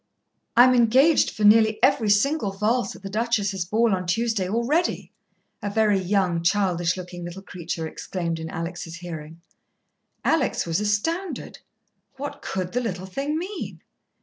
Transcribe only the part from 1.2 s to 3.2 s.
for nearly every single valse at the